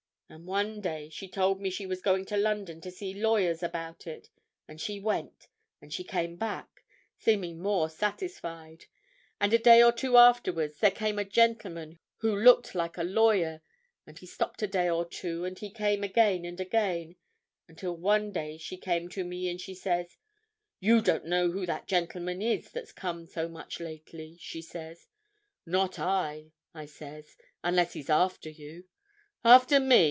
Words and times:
And 0.31 0.47
one 0.47 0.79
day 0.79 1.09
she 1.09 1.27
told 1.27 1.59
me 1.59 1.69
she 1.69 1.85
was 1.85 1.99
going 1.99 2.23
to 2.27 2.37
London 2.37 2.79
to 2.81 2.89
see 2.89 3.13
lawyers 3.13 3.61
about 3.61 4.07
it, 4.07 4.29
and 4.65 4.79
she 4.79 4.97
went, 4.97 5.49
and 5.81 5.91
she 5.91 6.05
came 6.05 6.37
back, 6.37 6.85
seeming 7.17 7.59
more 7.59 7.89
satisfied, 7.89 8.85
and 9.41 9.51
a 9.51 9.59
day 9.59 9.83
or 9.83 9.91
two 9.91 10.15
afterwards, 10.15 10.79
there 10.79 10.89
came 10.89 11.19
a 11.19 11.25
gentleman 11.25 11.99
who 12.19 12.33
looked 12.33 12.73
like 12.73 12.97
a 12.97 13.03
lawyer, 13.03 13.61
and 14.07 14.19
he 14.19 14.25
stopped 14.25 14.61
a 14.61 14.67
day 14.67 14.89
or 14.89 15.03
two, 15.03 15.43
and 15.43 15.59
he 15.59 15.69
came 15.69 16.01
again 16.01 16.45
and 16.45 16.61
again, 16.61 17.17
until 17.67 17.93
one 17.97 18.31
day 18.31 18.57
she 18.57 18.77
came 18.77 19.09
to 19.09 19.25
me, 19.25 19.49
and 19.49 19.59
she 19.59 19.75
says, 19.75 20.15
'You 20.79 21.01
don't 21.01 21.25
know 21.25 21.51
who 21.51 21.65
that 21.65 21.87
gentleman 21.89 22.41
is 22.41 22.71
that's 22.71 22.93
come 22.93 23.25
so 23.25 23.49
much 23.49 23.81
lately?' 23.81 24.37
she 24.39 24.61
says. 24.61 25.09
'Not 25.65 25.99
I,' 25.99 26.53
I 26.73 26.85
says, 26.85 27.35
'unless 27.65 27.91
he's 27.91 28.09
after 28.09 28.49
you.' 28.49 28.85
'After 29.43 29.81
me! 29.81 29.99